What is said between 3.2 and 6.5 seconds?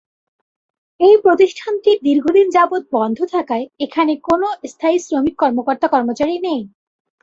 থাকায় এখানে কোনো স্থায়ী শ্রমিক-কর্মকর্তা-কর্মচারী